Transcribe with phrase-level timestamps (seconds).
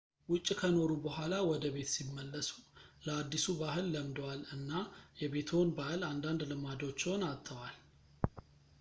[0.31, 2.49] ውጭ ከኖሩ በኋላ ወደቤት ሲመለሱ
[3.05, 4.71] ለአዲሱ ባህል ለምደዋል እና
[5.21, 7.77] የቤትዎን ባህል አንዳንድ ልማዶችዎን አጥተዋል